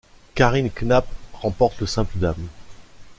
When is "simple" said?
1.85-2.17